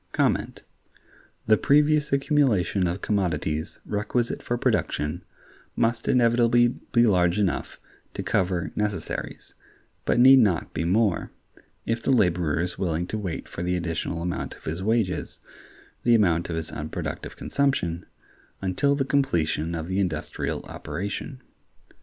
[1.45, 5.21] The previous accumulation of commodities requisite for production
[5.75, 7.79] must inevitably be large enough
[8.15, 9.53] to cover necessaries,
[10.05, 11.29] but need not be more,
[11.85, 15.39] if the laborer is willing to wait for the additional amount of his wages
[16.01, 18.07] (the amount of his unproductive consumption)
[18.59, 21.43] until the completion of the industrial operation.